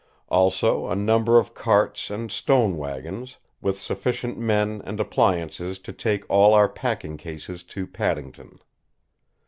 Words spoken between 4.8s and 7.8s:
and appliances to take all our packing cases